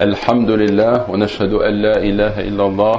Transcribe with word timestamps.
الحمد 0.00 0.50
لله 0.50 1.10
ونشهد 1.10 1.52
أن 1.52 1.74
لا 1.82 1.96
إله 1.96 2.40
إلا 2.48 2.64
الله 2.66 2.96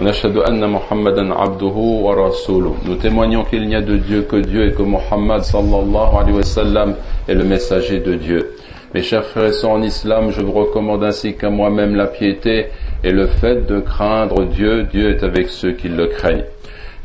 ونشهد 0.00 0.36
أن 0.36 0.70
محمدا 0.70 1.34
عبده 1.34 1.76
ورسوله 2.06 2.74
Nous 2.86 2.96
témoignons 2.96 3.44
qu'il 3.44 3.68
n'y 3.68 3.76
a 3.76 3.80
de 3.80 3.96
Dieu 3.96 4.22
que 4.22 4.34
Dieu 4.34 4.66
et 4.66 4.72
que 4.72 4.82
Muhammad 4.82 5.42
sallallahu 5.42 6.16
alayhi 6.16 6.36
wa 6.38 6.42
sallam 6.42 6.94
est 7.28 7.34
le 7.34 7.44
messager 7.44 8.00
de 8.00 8.14
Dieu. 8.16 8.50
Mes 8.92 9.02
chers 9.02 9.22
frères 9.26 9.44
et 9.44 9.52
sœurs 9.52 9.70
en 9.70 9.82
islam, 9.82 10.32
je 10.32 10.40
vous 10.42 10.50
recommande 10.50 11.04
ainsi 11.04 11.36
qu'à 11.36 11.50
moi-même 11.50 11.94
la 11.94 12.08
piété 12.08 12.66
et 13.04 13.12
le 13.12 13.28
fait 13.28 13.64
de 13.68 13.78
craindre 13.78 14.44
Dieu. 14.46 14.88
Dieu 14.92 15.10
est 15.10 15.22
avec 15.22 15.50
ceux 15.50 15.70
qui 15.70 15.88
le 15.88 16.08
craignent. 16.08 16.46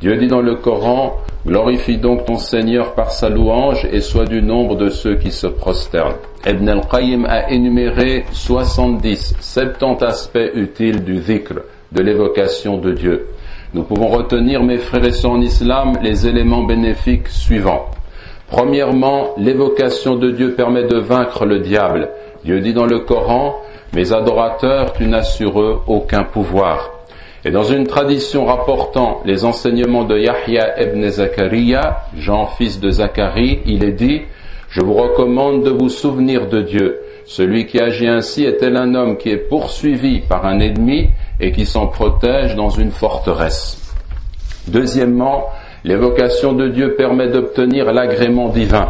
Dieu 0.02 0.18
dit 0.18 0.28
dans 0.28 0.42
le 0.42 0.55
Coran, 0.55 1.18
glorifie 1.46 1.98
donc 1.98 2.25
ton 2.25 2.38
Seigneur 2.38 2.96
par 2.96 3.11
sa 3.11 3.30
louange 3.30 3.88
et 3.91 4.02
sois 4.02 4.25
du 4.25 4.41
nombre 4.41 4.75
de 4.75 4.89
ceux 4.89 5.16
qui 5.16 5.32
se 5.32 5.48
prosternent. 5.48 6.16
Ibn 6.46 6.68
al-Qayyim 6.70 7.25
a 7.25 7.52
énuméré 7.52 8.25
70, 8.32 9.36
70 9.39 10.04
aspects 10.04 10.52
utiles 10.55 11.04
du 11.04 11.18
dhikr, 11.18 11.54
de 11.92 12.01
l'évocation 12.01 12.78
de 12.78 12.92
Dieu. 12.92 13.28
Nous 13.73 13.84
pouvons 13.84 14.07
retenir, 14.07 14.64
mes 14.64 14.78
frères 14.78 15.06
et 15.06 15.11
sœurs 15.11 15.32
en 15.32 15.42
islam, 15.42 15.93
les 16.01 16.28
éléments 16.28 16.64
bénéfiques 16.64 17.28
suivants. 17.28 17.86
Premièrement, 18.48 19.34
l'évocation 19.37 20.15
de 20.15 20.32
Dieu 20.32 20.54
permet 20.54 20.86
de 20.86 20.98
vaincre 20.98 21.46
le 21.46 21.59
diable. 21.59 22.09
Dieu 22.43 22.62
dit 22.62 22.73
dans 22.73 22.86
le 22.86 23.00
Coran, 23.00 23.56
mes 23.93 24.14
adorateurs, 24.14 24.93
tu 24.93 25.06
n'as 25.07 25.23
sur 25.23 25.59
eux 25.59 25.79
aucun 25.87 26.23
pouvoir. 26.23 26.95
Et 27.48 27.52
dans 27.52 27.64
une 27.64 27.86
tradition 27.86 28.48
rapportant 28.48 29.22
les 29.24 29.46
enseignements 29.46 30.04
de 30.04 30.18
Yahya 30.18 30.82
ibn 30.82 31.08
Zakaria, 31.08 32.02
Jean 32.18 32.48
fils 32.48 32.80
de 32.80 32.90
Zacharie, 32.90 33.59
il 33.68 33.84
est 33.84 33.92
dit, 33.92 34.23
je 34.68 34.81
vous 34.81 34.95
recommande 34.95 35.64
de 35.64 35.70
vous 35.70 35.90
souvenir 35.90 36.48
de 36.48 36.64
Dieu. 36.64 37.00
Celui 37.28 37.68
qui 37.68 37.80
agit 37.80 38.08
ainsi 38.08 38.45
est 38.45 38.58
tel 38.58 38.76
un 38.76 38.95
homme 38.95 39.18
qui 39.18 39.30
est 39.30 39.38
poursuivi 39.38 40.22
par 40.22 40.48
un 40.48 40.59
ennemi 40.59 41.09
et 41.40 41.52
qui 41.52 41.68
s'en 41.68 41.86
protège 41.86 42.56
dans 42.56 42.72
une 42.72 42.90
forteresse. 42.90 43.94
Deuxièmement, 44.68 45.46
l'évocation 45.84 46.54
de 46.54 46.68
Dieu 46.68 46.96
permet 46.96 47.28
d'obtenir 47.28 47.94
l'agrément 47.94 48.50
divin. 48.50 48.88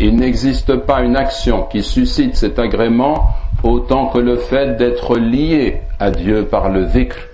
Il 0.00 0.16
n'existe 0.16 0.74
pas 0.74 1.02
une 1.02 1.16
action 1.16 1.62
qui 1.70 1.84
suscite 1.84 2.34
cet 2.34 2.58
agrément 2.58 3.28
autant 3.62 4.06
que 4.06 4.18
le 4.18 4.34
fait 4.34 4.76
d'être 4.76 5.16
lié 5.16 5.76
à 6.00 6.10
Dieu 6.10 6.44
par 6.46 6.70
le 6.70 6.86
dhikr 6.86 7.28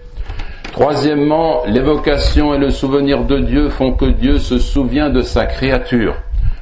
Troisièmement, 0.73 1.63
l'évocation 1.67 2.55
et 2.55 2.59
le 2.59 2.71
souvenir 2.71 3.25
de 3.25 3.39
Dieu 3.39 3.69
font 3.71 3.93
que 3.93 4.05
Dieu 4.05 4.39
se 4.39 4.59
souvient 4.59 5.11
de 5.11 5.21
sa 5.21 5.47
créature. 5.47 6.15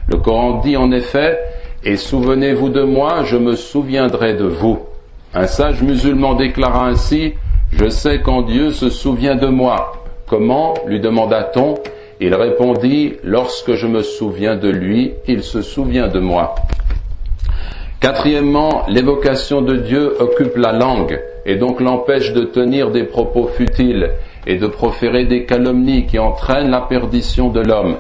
Le 0.09 0.17
Coran 0.17 0.61
dit 0.65 0.77
en 0.77 0.91
effet, 0.93 1.39
Et 1.85 1.97
souvenez-vous 1.97 2.71
de 2.71 2.83
moi, 2.83 3.25
je 3.25 3.37
me 3.37 3.55
souviendrai 3.55 4.35
de 4.35 4.47
vous. 4.47 4.79
Un 5.35 5.47
sage 5.47 5.83
musulman 5.83 6.35
déclara 6.35 6.87
ainsi, 6.87 7.35
Je 7.71 7.91
sais 7.91 8.21
quand 8.23 8.43
Dieu 8.43 8.71
se 8.71 8.89
souvient 8.89 9.37
de 9.37 9.47
moi. 9.47 9.93
Comment 10.27 10.73
lui 10.87 11.01
demanda-t-on 11.01 11.75
Il 12.19 12.35
répondit, 12.35 13.17
Lorsque 13.23 13.75
je 13.75 13.87
me 13.87 14.03
souviens 14.03 14.57
de 14.57 14.71
lui, 14.71 15.13
il 15.27 15.43
se 15.43 15.61
souvient 15.61 16.09
de 16.09 16.19
moi. 16.19 16.55
Quatrièmement, 18.01 18.85
l'évocation 18.89 19.61
de 19.61 19.75
Dieu 19.75 20.15
occupe 20.21 20.57
la 20.57 20.71
langue 20.71 21.21
et 21.45 21.57
donc 21.57 21.81
l'empêche 21.81 22.33
de 22.33 22.45
tenir 22.45 22.93
des 22.93 23.03
propos 23.03 23.49
futiles 23.49 24.11
et 24.47 24.57
de 24.57 24.69
proférer 24.69 25.25
des 25.25 25.45
calomnies 25.45 26.07
qui 26.07 26.17
entraînent 26.21 26.71
la 26.71 26.83
perdition 26.83 27.49
de 27.49 27.61
l'homme. 27.61 27.97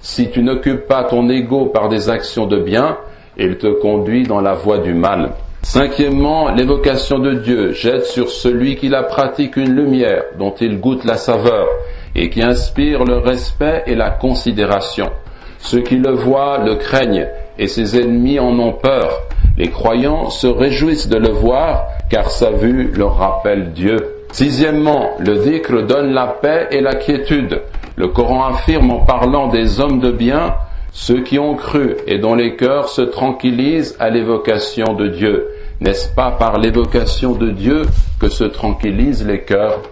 Si 0.00 0.30
tu 0.30 0.42
n'occupes 0.42 0.86
pas 0.88 1.04
ton 1.04 1.28
ego 1.28 1.66
par 1.66 1.90
des 1.90 2.08
actions 2.08 2.46
de 2.46 2.58
bien, 2.58 2.96
il 3.36 3.58
te 3.58 3.66
conduit 3.66 4.22
dans 4.22 4.40
la 4.40 4.54
voie 4.54 4.78
du 4.78 4.94
mal. 4.94 5.32
Cinquièmement, 5.60 6.50
l'évocation 6.50 7.18
de 7.18 7.34
Dieu 7.34 7.72
jette 7.72 8.06
sur 8.06 8.30
celui 8.30 8.76
qui 8.76 8.88
la 8.88 9.02
pratique 9.02 9.56
une 9.56 9.74
lumière 9.74 10.24
dont 10.38 10.54
il 10.58 10.80
goûte 10.80 11.04
la 11.04 11.16
saveur 11.16 11.66
et 12.14 12.30
qui 12.30 12.42
inspire 12.42 13.04
le 13.04 13.18
respect 13.18 13.82
et 13.86 13.94
la 13.94 14.08
considération. 14.08 15.10
Ceux 15.58 15.80
qui 15.80 15.96
le 15.96 16.12
voient 16.12 16.62
le 16.64 16.76
craignent 16.76 17.26
et 17.58 17.66
ses 17.66 17.98
ennemis 18.00 18.38
en 18.38 18.58
ont 18.58 18.72
peur. 18.72 19.22
Les 19.56 19.70
croyants 19.70 20.30
se 20.30 20.46
réjouissent 20.48 21.08
de 21.08 21.16
le 21.16 21.30
voir 21.30 21.86
car 22.10 22.30
sa 22.30 22.50
vue 22.50 22.92
leur 22.96 23.16
rappelle 23.16 23.72
Dieu. 23.72 23.96
Sixièmement, 24.32 25.10
le 25.20 25.36
dhikr 25.36 25.86
donne 25.86 26.12
la 26.12 26.26
paix 26.26 26.66
et 26.72 26.80
la 26.80 26.96
quiétude. 26.96 27.62
Le 27.96 28.08
Coran 28.08 28.46
affirme 28.46 28.90
en 28.90 29.04
parlant 29.04 29.46
des 29.46 29.80
hommes 29.80 30.00
de 30.00 30.10
bien, 30.10 30.56
ceux 30.90 31.22
qui 31.22 31.38
ont 31.38 31.54
cru 31.54 31.96
et 32.08 32.18
dont 32.18 32.34
les 32.34 32.56
cœurs 32.56 32.88
se 32.88 33.02
tranquillisent 33.02 33.96
à 34.00 34.10
l'évocation 34.10 34.94
de 34.94 35.06
Dieu. 35.06 35.46
N'est-ce 35.80 36.12
pas 36.12 36.32
par 36.32 36.58
l'évocation 36.58 37.32
de 37.32 37.50
Dieu 37.50 37.82
que 38.20 38.28
se 38.28 38.44
tranquillisent 38.44 39.24
les 39.24 39.42
cœurs? 39.42 39.82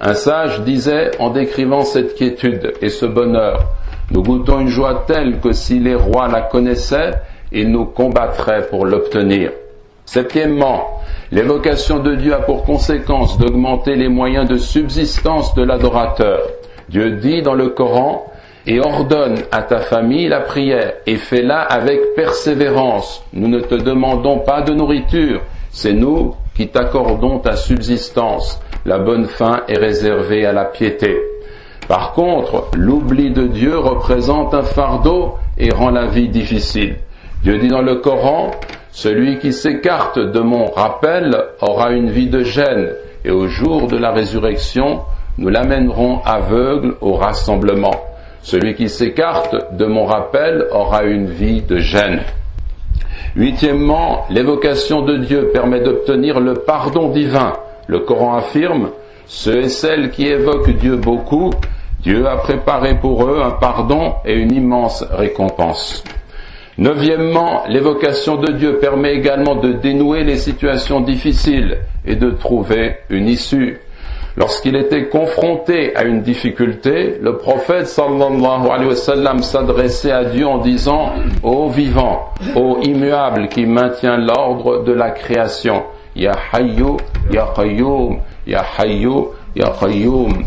Un 0.00 0.14
sage 0.14 0.62
disait 0.62 1.12
en 1.20 1.30
décrivant 1.30 1.82
cette 1.82 2.16
quiétude 2.16 2.72
et 2.82 2.88
ce 2.88 3.06
bonheur, 3.06 3.66
nous 4.10 4.22
goûtons 4.24 4.58
une 4.58 4.68
joie 4.68 5.04
telle 5.06 5.38
que 5.38 5.52
si 5.52 5.78
les 5.78 5.94
rois 5.94 6.26
la 6.26 6.40
connaissaient, 6.40 7.12
ils 7.52 7.70
nous 7.70 7.86
combattraient 7.86 8.66
pour 8.68 8.86
l'obtenir. 8.86 9.50
Septièmement, 10.04 10.86
l'évocation 11.30 11.98
de 11.98 12.14
Dieu 12.14 12.34
a 12.34 12.38
pour 12.38 12.64
conséquence 12.64 13.38
d'augmenter 13.38 13.94
les 13.96 14.08
moyens 14.08 14.48
de 14.48 14.56
subsistance 14.56 15.54
de 15.54 15.62
l'adorateur. 15.62 16.40
Dieu 16.88 17.12
dit 17.12 17.42
dans 17.42 17.54
le 17.54 17.68
Coran, 17.68 18.26
et 18.66 18.80
ordonne 18.80 19.36
à 19.52 19.62
ta 19.62 19.78
famille 19.78 20.28
la 20.28 20.40
prière, 20.40 20.92
et 21.06 21.16
fais-la 21.16 21.60
avec 21.60 22.14
persévérance. 22.14 23.24
Nous 23.32 23.48
ne 23.48 23.60
te 23.60 23.74
demandons 23.74 24.40
pas 24.40 24.62
de 24.62 24.72
nourriture, 24.72 25.40
c'est 25.70 25.92
nous 25.92 26.34
qui 26.54 26.68
t'accordons 26.68 27.38
ta 27.38 27.56
subsistance. 27.56 28.60
La 28.84 28.98
bonne 28.98 29.26
fin 29.26 29.62
est 29.68 29.78
réservée 29.78 30.44
à 30.44 30.52
la 30.52 30.64
piété. 30.64 31.16
Par 31.88 32.12
contre, 32.12 32.68
l'oubli 32.74 33.30
de 33.30 33.46
Dieu 33.46 33.76
représente 33.78 34.54
un 34.54 34.62
fardeau 34.62 35.34
et 35.58 35.70
rend 35.70 35.90
la 35.90 36.06
vie 36.06 36.28
difficile. 36.28 36.96
Dieu 37.42 37.56
dit 37.56 37.68
dans 37.68 37.80
le 37.80 37.94
Coran, 37.96 38.50
celui 38.92 39.38
qui 39.38 39.54
s'écarte 39.54 40.18
de 40.18 40.40
mon 40.40 40.66
rappel 40.66 41.34
aura 41.62 41.90
une 41.90 42.10
vie 42.10 42.28
de 42.28 42.42
gêne, 42.42 42.90
et 43.24 43.30
au 43.30 43.46
jour 43.48 43.86
de 43.86 43.96
la 43.96 44.10
résurrection, 44.10 45.00
nous 45.38 45.48
l'amènerons 45.48 46.20
aveugle 46.26 46.96
au 47.00 47.14
rassemblement. 47.14 47.94
Celui 48.42 48.74
qui 48.74 48.90
s'écarte 48.90 49.56
de 49.74 49.86
mon 49.86 50.04
rappel 50.04 50.66
aura 50.70 51.04
une 51.04 51.28
vie 51.28 51.62
de 51.62 51.78
gêne. 51.78 52.20
Huitièmement, 53.34 54.26
l'évocation 54.28 55.00
de 55.00 55.16
Dieu 55.16 55.48
permet 55.50 55.80
d'obtenir 55.80 56.40
le 56.40 56.54
pardon 56.54 57.08
divin. 57.08 57.54
Le 57.86 58.00
Coran 58.00 58.34
affirme, 58.34 58.90
ceux 59.26 59.62
et 59.62 59.68
celles 59.70 60.10
qui 60.10 60.26
évoquent 60.26 60.76
Dieu 60.76 60.96
beaucoup, 60.96 61.50
Dieu 62.00 62.26
a 62.28 62.36
préparé 62.36 62.98
pour 62.98 63.24
eux 63.24 63.40
un 63.42 63.52
pardon 63.52 64.12
et 64.26 64.34
une 64.34 64.52
immense 64.52 65.02
récompense. 65.10 66.04
Neuvièmement, 66.80 67.64
l'évocation 67.68 68.36
de 68.36 68.52
Dieu 68.52 68.78
permet 68.78 69.12
également 69.12 69.54
de 69.54 69.72
dénouer 69.72 70.24
les 70.24 70.38
situations 70.38 71.02
difficiles 71.02 71.76
et 72.06 72.16
de 72.16 72.30
trouver 72.30 72.96
une 73.10 73.28
issue. 73.28 73.78
Lorsqu'il 74.38 74.76
était 74.76 75.08
confronté 75.08 75.94
à 75.94 76.04
une 76.04 76.22
difficulté, 76.22 77.18
le 77.20 77.36
prophète 77.36 77.86
sallallahu 77.86 78.70
alayhi 78.70 78.88
wa 78.88 78.96
sallam 78.96 79.42
s'adressait 79.42 80.10
à 80.10 80.24
Dieu 80.24 80.46
en 80.46 80.56
disant 80.56 81.12
Ô 81.42 81.68
vivant, 81.68 82.30
ô 82.56 82.78
immuable 82.82 83.48
qui 83.48 83.66
maintient 83.66 84.16
l'ordre 84.16 84.82
de 84.82 84.92
la 84.92 85.10
création, 85.10 85.82
Ya 86.16 86.32
Hayyu, 86.50 86.96
Ya 87.30 87.52
Qayyum, 87.54 88.20
Ya 88.46 88.64
Hayyu, 88.78 89.26
Ya 89.54 89.70
Qayyum. 89.78 90.44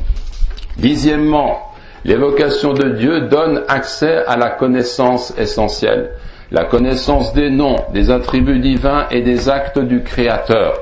Dixièmement, 0.79 1.59
l'évocation 2.06 2.74
de 2.74 2.90
Dieu 2.90 3.22
donne 3.22 3.64
accès 3.68 4.24
à 4.28 4.38
la 4.38 4.50
connaissance 4.50 5.34
essentielle, 5.38 6.12
la 6.52 6.66
connaissance 6.66 7.34
des 7.34 7.50
noms, 7.50 7.78
des 7.94 8.12
attributs 8.12 8.59
divins 8.59 9.08
et 9.09 9.22
des 9.22 9.50
actes 9.50 9.80
du 9.80 10.03
Créateur. 10.03 10.74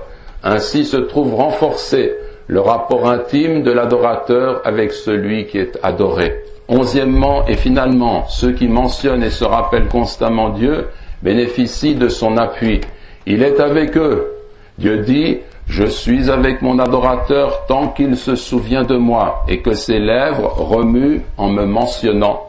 Ainsi 0.44 0.86
se 0.86 0.98
trouve 0.98 1.36
renforcé 1.36 2.14
le 2.48 2.60
rapport 2.60 3.10
intime 3.10 3.64
de 3.64 3.72
l'adorateur 3.72 4.62
avec 4.66 4.92
celui 4.92 5.46
qui 5.46 5.58
est 5.58 5.80
adoré. 5.84 6.44
Onzièmement 6.68 7.48
et 7.48 7.56
finalement, 7.56 8.28
ceux 8.28 8.52
qui 8.52 8.68
mentionnent 8.68 9.24
et 9.24 9.30
se 9.30 9.44
rappellent 9.44 9.88
constamment 9.88 10.50
Dieu 10.50 10.88
bénéficient 11.22 11.96
de 11.96 12.10
son 12.10 12.38
appui. 12.38 12.82
Il 13.26 13.44
est 13.44 13.60
avec 13.60 13.96
eux. 13.98 14.34
Dieu 14.78 14.98
dit, 14.98 15.40
je 15.72 15.86
suis 15.86 16.30
avec 16.30 16.62
mon 16.62 16.80
adorateur 16.80 17.66
tant 17.66 17.88
qu'il 17.88 18.18
se 18.18 18.36
souvient 18.36 18.84
de 18.84 18.98
moi 18.98 19.46
et 19.48 19.62
que 19.62 19.72
ses 19.74 20.00
lèvres 20.00 20.54
remuent 20.58 21.22
en 21.38 21.48
me 21.48 21.66
mentionnant. 21.66 22.42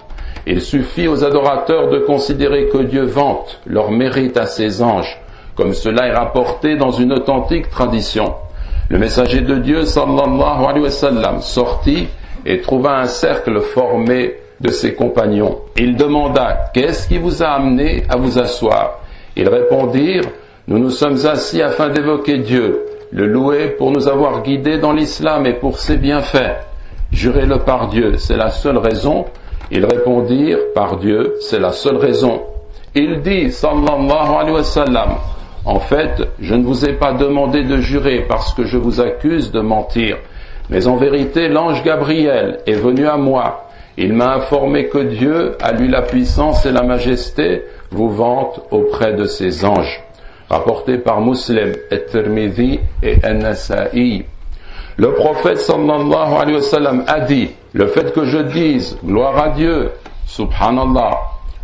Il 0.44 0.60
suffit 0.60 1.06
aux 1.06 1.22
adorateurs 1.22 1.88
de 1.88 2.00
considérer 2.00 2.66
que 2.66 2.78
Dieu 2.78 3.04
vante 3.04 3.60
leur 3.64 3.92
mérite 3.92 4.36
à 4.36 4.46
ses 4.46 4.82
anges, 4.82 5.20
comme 5.54 5.72
cela 5.72 6.08
est 6.08 6.12
rapporté 6.12 6.74
dans 6.74 6.90
une 6.90 7.12
authentique 7.12 7.70
tradition. 7.70 8.34
Le 8.88 8.98
messager 8.98 9.42
de 9.42 9.54
Dieu, 9.54 9.84
sallallahu 9.84 10.64
alayhi 10.66 10.82
wa 10.82 10.90
sallam, 10.90 11.40
sortit 11.42 12.08
et 12.44 12.60
trouva 12.60 12.98
un 12.98 13.06
cercle 13.06 13.60
formé 13.60 14.34
de 14.60 14.72
ses 14.72 14.94
compagnons. 14.94 15.60
Il 15.76 15.94
demanda, 15.94 16.72
qu'est-ce 16.74 17.06
qui 17.06 17.18
vous 17.18 17.40
a 17.40 17.50
amené 17.50 18.02
à 18.08 18.16
vous 18.16 18.40
asseoir? 18.40 18.98
Ils 19.36 19.48
répondirent, 19.48 20.24
Nous 20.66 20.78
nous 20.78 20.90
sommes 20.90 21.24
assis 21.26 21.62
afin 21.62 21.88
d'évoquer 21.88 22.38
Dieu, 22.38 22.84
le 23.12 23.26
louer 23.26 23.68
pour 23.76 23.90
nous 23.90 24.08
avoir 24.08 24.42
guidés 24.42 24.78
dans 24.78 24.92
l'islam 24.92 25.44
et 25.44 25.52
pour 25.52 25.78
ses 25.78 25.98
bienfaits. 25.98 26.56
Jurez-le 27.12 27.58
par 27.58 27.88
Dieu, 27.88 28.16
c'est 28.16 28.38
la 28.38 28.50
seule 28.50 28.78
raison. 28.78 29.26
Ils 29.70 29.84
répondirent, 29.84 30.58
par 30.74 30.96
Dieu, 30.96 31.34
c'est 31.40 31.60
la 31.60 31.72
seule 31.72 31.96
raison. 31.96 32.42
Il 32.94 33.20
dit, 33.20 33.52
sallallahu 33.52 34.10
alayhi 34.10 34.52
wa 34.52 34.62
en 35.64 35.78
fait, 35.78 36.28
je 36.40 36.54
ne 36.54 36.64
vous 36.64 36.84
ai 36.84 36.94
pas 36.94 37.12
demandé 37.12 37.62
de 37.62 37.76
jurer 37.76 38.24
parce 38.28 38.52
que 38.52 38.64
je 38.64 38.78
vous 38.78 39.00
accuse 39.00 39.52
de 39.52 39.60
mentir, 39.60 40.16
mais 40.70 40.86
en 40.88 40.96
vérité, 40.96 41.48
l'ange 41.48 41.84
Gabriel 41.84 42.58
est 42.66 42.72
venu 42.72 43.06
à 43.06 43.16
moi. 43.16 43.68
Il 43.96 44.12
m'a 44.14 44.34
informé 44.34 44.88
que 44.88 44.98
Dieu, 44.98 45.56
a 45.62 45.72
lui 45.72 45.88
la 45.88 46.02
puissance 46.02 46.66
et 46.66 46.72
la 46.72 46.82
majesté, 46.82 47.62
vous 47.90 48.10
vante 48.10 48.60
auprès 48.70 49.12
de 49.12 49.26
ses 49.26 49.64
anges 49.64 50.02
rapporté 50.52 50.98
par 50.98 51.20
Muslim, 51.22 51.72
At-Tirmidhi 51.90 52.78
et 53.02 53.16
An-Nasa'i. 53.24 54.24
Le 54.98 55.12
prophète 55.14 55.58
sallallahu 55.58 56.34
alayhi 56.40 56.56
wa 56.56 56.62
sallam 56.62 57.04
a 57.08 57.20
dit, 57.20 57.50
le 57.72 57.86
fait 57.86 58.12
que 58.12 58.26
je 58.26 58.38
dise 58.38 58.98
gloire 59.02 59.38
à 59.42 59.48
Dieu, 59.48 59.90
subhanallah, 60.26 61.18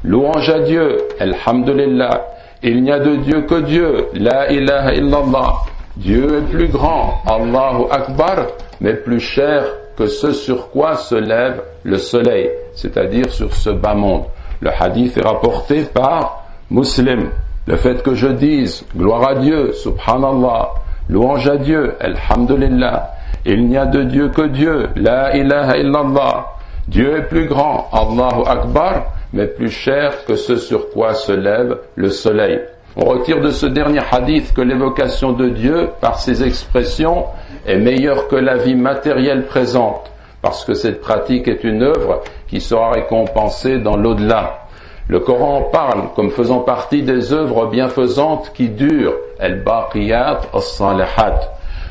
louange 0.05 0.49
à 0.49 0.61
Dieu, 0.61 0.99
alhamdulillah, 1.21 2.27
il 2.63 2.83
n'y 2.83 2.91
a 2.91 2.99
de 2.99 3.17
Dieu 3.17 3.43
que 3.43 3.61
Dieu, 3.61 4.07
la 4.15 4.51
ilaha 4.51 4.95
illallah, 4.95 5.53
Dieu 5.97 6.39
est 6.39 6.51
plus 6.51 6.69
grand, 6.69 7.21
Allahu 7.27 7.85
Akbar, 7.91 8.47
mais 8.81 8.95
plus 8.95 9.21
cher 9.21 9.65
que 9.99 10.07
ce 10.07 10.33
sur 10.33 10.71
quoi 10.71 10.97
se 10.97 11.15
lève 11.15 11.61
le 11.83 11.99
soleil, 11.99 12.51
c'est-à-dire 12.75 13.31
sur 13.31 13.53
ce 13.53 13.71
bas 13.71 13.95
monde. 13.95 14.25
Le 14.61 14.71
hadith 14.71 15.19
est 15.19 15.27
rapporté 15.27 15.83
par 15.83 16.45
Muslim. 16.71 17.31
Le 17.69 17.77
fait 17.77 18.03
que 18.03 18.15
je 18.15 18.29
dise 18.29 18.83
gloire 18.97 19.29
à 19.29 19.35
Dieu, 19.35 19.73
subhanallah, 19.75 20.71
louange 21.11 21.47
à 21.49 21.59
Dieu, 21.59 21.93
alhamdulillah, 22.01 23.11
il 23.45 23.69
n'y 23.69 23.77
a 23.77 23.85
de 23.85 24.05
Dieu 24.05 24.31
que 24.31 24.47
Dieu, 24.47 24.89
la 24.97 25.37
ilaha 25.37 25.77
illallah, 25.77 26.47
Dieu 26.87 27.19
est 27.19 27.29
plus 27.29 27.45
grand, 27.45 27.91
Allahu 27.93 28.41
Akbar, 28.47 29.13
mais 29.35 29.47
plus 29.47 29.69
cher 29.69 30.25
que 30.25 30.35
ce 30.35 30.57
sur 30.57 30.89
quoi 30.93 31.13
se 31.13 31.33
lève 31.33 31.77
le 31.95 32.09
soleil. 32.09 32.59
On 32.97 33.05
retire 33.05 33.43
de 33.43 33.51
ce 33.51 33.67
dernier 33.67 34.01
hadith 34.11 34.55
que 34.55 34.63
l'évocation 34.63 35.33
de 35.33 35.51
Dieu, 35.51 35.91
par 36.01 36.19
ses 36.19 36.43
expressions, 36.43 37.27
est 37.67 37.77
meilleure 37.77 38.29
que 38.29 38.37
la 38.37 38.57
vie 38.57 38.77
matérielle 38.77 39.45
présente, 39.45 40.11
parce 40.41 40.65
que 40.65 40.73
cette 40.73 41.03
pratique 41.03 41.47
est 41.49 41.65
une 41.65 41.83
œuvre 41.83 42.23
qui 42.49 42.63
sera 42.63 42.93
récompensée 42.93 43.79
dans 43.79 43.99
l'au-delà. 43.99 44.68
Le 45.09 45.21
Coran 45.21 45.71
parle 45.73 46.11
comme 46.15 46.31
faisant 46.31 46.61
partie 46.61 47.03
des 47.03 47.33
œuvres 47.33 47.67
bienfaisantes 47.67 48.53
qui 48.55 48.69
durent, 48.69 49.15
el-baqiyat 49.41 50.41
as-salihat. 50.53 51.41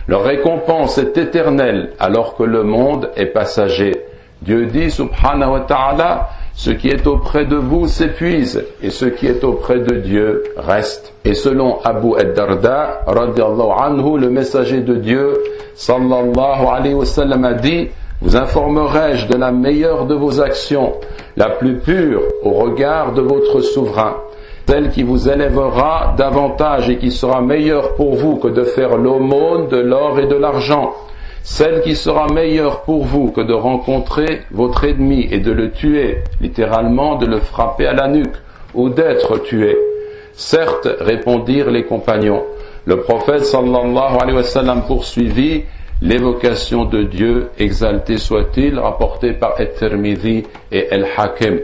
Leur 0.07 0.23
récompense 0.23 0.99
est 0.99 1.17
éternelle 1.17 1.93
alors 1.99 2.35
que 2.35 2.43
le 2.43 2.61
monde 2.61 3.09
est 3.15 3.25
passager. 3.25 4.03
Dieu 4.43 4.67
dit 4.67 4.91
subhanahu 4.91 5.49
wa 5.49 5.59
ta'ala, 5.61 6.29
ce 6.53 6.69
qui 6.69 6.89
est 6.89 7.07
auprès 7.07 7.45
de 7.45 7.55
vous 7.55 7.87
s'épuise 7.87 8.63
et 8.83 8.91
ce 8.91 9.05
qui 9.05 9.25
est 9.25 9.43
auprès 9.43 9.79
de 9.79 9.95
Dieu 9.95 10.43
reste. 10.55 11.11
Et 11.25 11.33
selon 11.33 11.79
Abu 11.83 12.15
ad-Darda, 12.19 13.01
anhu, 13.07 14.19
le 14.19 14.29
messager 14.29 14.81
de 14.81 14.93
Dieu, 14.93 15.39
sallallahu 15.73 16.67
alayhi 16.71 16.93
wa 16.93 17.05
a 17.47 17.53
dit, 17.53 17.89
vous 18.21 18.35
informerai-je 18.35 19.27
de 19.27 19.35
la 19.35 19.51
meilleure 19.51 20.05
de 20.05 20.15
vos 20.15 20.41
actions, 20.41 20.93
la 21.35 21.49
plus 21.49 21.77
pure 21.77 22.21
au 22.43 22.51
regard 22.51 23.13
de 23.13 23.21
votre 23.21 23.61
souverain, 23.61 24.17
celle 24.67 24.91
qui 24.91 25.03
vous 25.03 25.29
élèvera 25.29 26.15
davantage 26.17 26.89
et 26.89 26.97
qui 26.97 27.11
sera 27.11 27.41
meilleure 27.41 27.95
pour 27.95 28.15
vous 28.15 28.35
que 28.37 28.47
de 28.47 28.63
faire 28.63 28.97
l'aumône 28.97 29.67
de 29.69 29.77
l'or 29.77 30.19
et 30.19 30.27
de 30.27 30.35
l'argent, 30.35 30.93
celle 31.43 31.81
qui 31.81 31.95
sera 31.95 32.27
meilleure 32.27 32.81
pour 32.81 33.05
vous 33.05 33.31
que 33.31 33.39
de 33.39 33.53
rencontrer 33.53 34.41
votre 34.51 34.83
ennemi 34.83 35.27
et 35.31 35.39
de 35.39 35.53
le 35.53 35.71
tuer, 35.71 36.17
littéralement 36.41 37.15
de 37.15 37.25
le 37.25 37.37
frapper 37.37 37.87
à 37.87 37.93
la 37.93 38.09
nuque, 38.09 38.35
ou 38.73 38.89
d'être 38.89 39.37
tué. 39.37 39.77
Certes, 40.33 40.89
répondirent 40.99 41.71
les 41.71 41.83
compagnons. 41.83 42.43
Le 42.83 42.99
prophète 42.99 43.45
sallallahu 43.45 44.33
wa 44.33 44.75
poursuivit, 44.85 45.63
l'évocation 46.01 46.85
de 46.85 47.03
Dieu, 47.03 47.49
exalté 47.57 48.17
soit-il, 48.17 48.79
rapporté 48.79 49.33
par 49.33 49.59
Et-Tirmidhi 49.59 50.43
et 50.71 50.87
El-Hakim. 50.91 51.59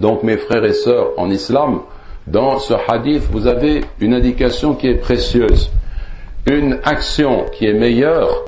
Donc 0.00 0.22
mes 0.22 0.36
frères 0.36 0.64
et 0.64 0.72
sœurs 0.72 1.10
en 1.16 1.30
islam, 1.30 1.80
dans 2.26 2.58
ce 2.58 2.74
hadith, 2.88 3.22
vous 3.30 3.46
avez 3.46 3.82
une 4.00 4.14
indication 4.14 4.74
qui 4.74 4.88
est 4.88 4.96
précieuse. 5.00 5.70
Une 6.46 6.78
action 6.84 7.44
qui 7.52 7.66
est 7.66 7.74
meilleure 7.74 8.44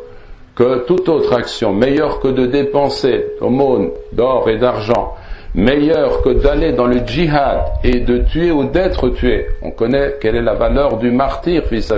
que 0.54 0.84
toute 0.86 1.08
autre 1.08 1.34
action, 1.34 1.72
meilleure 1.72 2.18
que 2.18 2.28
de 2.28 2.46
dépenser 2.46 3.26
aumône 3.40 3.90
d'or 4.12 4.48
et 4.50 4.58
d'argent, 4.58 5.14
meilleure 5.54 6.22
que 6.22 6.30
d'aller 6.30 6.72
dans 6.72 6.86
le 6.86 7.06
djihad 7.06 7.60
et 7.84 8.00
de 8.00 8.18
tuer 8.18 8.50
ou 8.50 8.64
d'être 8.64 9.08
tué. 9.10 9.46
On 9.62 9.70
connaît 9.70 10.16
quelle 10.20 10.36
est 10.36 10.42
la 10.42 10.54
valeur 10.54 10.96
du 10.96 11.10
martyr, 11.10 11.62
fils 11.64 11.92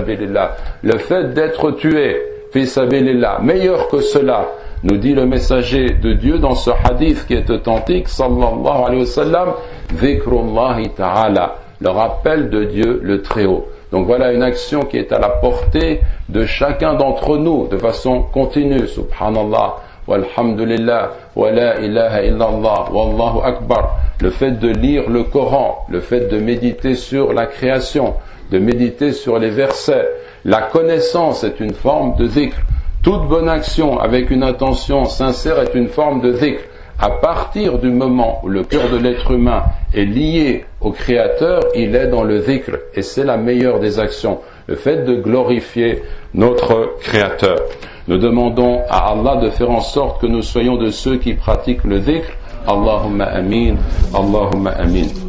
Le 0.83 0.97
fait 0.99 1.33
d'être 1.33 1.71
tué, 1.71 2.21
là, 2.53 3.39
meilleur 3.41 3.87
que 3.87 4.01
cela, 4.01 4.47
nous 4.83 4.97
dit 4.97 5.13
le 5.13 5.25
messager 5.25 5.91
de 5.91 6.13
Dieu 6.13 6.39
dans 6.39 6.55
ce 6.55 6.71
hadith 6.83 7.25
qui 7.27 7.35
est 7.35 7.49
authentique, 7.49 8.07
sallallahu 8.07 8.85
alayhi 8.87 9.01
wa 9.01 9.05
sallam, 9.05 9.53
ta'ala, 10.95 11.55
le 11.79 11.89
rappel 11.89 12.49
de 12.49 12.63
Dieu 12.63 12.99
le 13.03 13.21
Très-Haut. 13.21 13.67
Donc 13.91 14.07
voilà 14.07 14.31
une 14.31 14.41
action 14.41 14.81
qui 14.81 14.97
est 14.97 15.11
à 15.11 15.19
la 15.19 15.29
portée 15.29 15.99
de 16.29 16.45
chacun 16.45 16.93
d'entre 16.93 17.37
nous 17.37 17.67
de 17.67 17.77
façon 17.77 18.21
continue. 18.21 18.87
Subhanallah, 18.87 19.75
walhamdulillah, 20.07 21.11
wa 21.35 21.51
la 21.51 21.79
ilaha 21.81 22.23
illallah, 22.23 22.87
wallahu 22.91 23.41
akbar. 23.43 23.97
Le 24.21 24.29
fait 24.29 24.51
de 24.51 24.69
lire 24.69 25.09
le 25.09 25.23
Coran, 25.23 25.85
le 25.89 25.99
fait 25.99 26.31
de 26.31 26.37
méditer 26.39 26.95
sur 26.95 27.33
la 27.33 27.47
création, 27.47 28.13
de 28.49 28.59
méditer 28.59 29.11
sur 29.11 29.39
les 29.39 29.49
versets, 29.49 30.07
la 30.43 30.61
connaissance 30.63 31.43
est 31.43 31.59
une 31.59 31.73
forme 31.73 32.15
de 32.15 32.27
zikr. 32.27 32.57
Toute 33.03 33.27
bonne 33.27 33.47
action 33.47 33.99
avec 33.99 34.31
une 34.31 34.41
intention 34.41 35.05
sincère 35.05 35.59
est 35.59 35.75
une 35.75 35.87
forme 35.87 36.21
de 36.21 36.33
zikr. 36.33 36.61
À 36.99 37.09
partir 37.09 37.77
du 37.77 37.89
moment 37.89 38.39
où 38.43 38.49
le 38.49 38.63
cœur 38.63 38.89
de 38.89 38.97
l'être 38.97 39.31
humain 39.31 39.63
est 39.93 40.05
lié 40.05 40.65
au 40.81 40.91
Créateur, 40.91 41.61
il 41.75 41.95
est 41.95 42.07
dans 42.07 42.23
le 42.23 42.41
zikr. 42.41 42.71
Et 42.95 43.03
c'est 43.03 43.23
la 43.23 43.37
meilleure 43.37 43.79
des 43.79 43.99
actions. 43.99 44.39
Le 44.65 44.75
fait 44.75 45.05
de 45.05 45.15
glorifier 45.15 46.01
notre 46.33 46.95
Créateur. 47.01 47.59
Nous 48.07 48.17
demandons 48.17 48.81
à 48.89 49.11
Allah 49.11 49.35
de 49.35 49.49
faire 49.51 49.69
en 49.69 49.81
sorte 49.81 50.21
que 50.21 50.27
nous 50.27 50.41
soyons 50.41 50.77
de 50.77 50.89
ceux 50.89 51.17
qui 51.17 51.33
pratiquent 51.33 51.83
le 51.83 52.01
zikr. 52.01 52.31
Allahumma 52.67 53.25
amin. 53.25 53.75
Allahumma 54.13 54.71
amin. 54.71 55.20